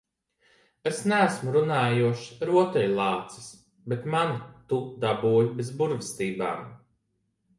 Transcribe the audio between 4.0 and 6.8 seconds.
mani tu dabūji bez burvestībām.